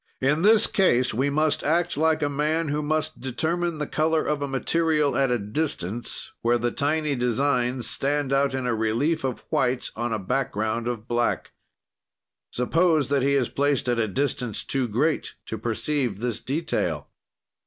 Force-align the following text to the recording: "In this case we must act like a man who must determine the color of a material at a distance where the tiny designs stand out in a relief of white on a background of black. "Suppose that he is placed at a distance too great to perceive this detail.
"In 0.19 0.41
this 0.41 0.65
case 0.65 1.13
we 1.13 1.29
must 1.29 1.63
act 1.63 1.95
like 1.95 2.23
a 2.23 2.27
man 2.27 2.69
who 2.69 2.81
must 2.81 3.21
determine 3.21 3.77
the 3.77 3.85
color 3.85 4.25
of 4.25 4.41
a 4.41 4.47
material 4.47 5.15
at 5.15 5.31
a 5.31 5.37
distance 5.37 6.31
where 6.41 6.57
the 6.57 6.71
tiny 6.71 7.13
designs 7.15 7.87
stand 7.87 8.33
out 8.33 8.55
in 8.55 8.65
a 8.65 8.73
relief 8.73 9.23
of 9.23 9.41
white 9.51 9.91
on 9.95 10.11
a 10.11 10.17
background 10.17 10.87
of 10.87 11.07
black. 11.07 11.51
"Suppose 12.49 13.09
that 13.09 13.21
he 13.21 13.35
is 13.35 13.47
placed 13.47 13.87
at 13.87 13.99
a 13.99 14.07
distance 14.07 14.63
too 14.63 14.87
great 14.87 15.35
to 15.45 15.55
perceive 15.59 16.17
this 16.19 16.39
detail. 16.39 17.07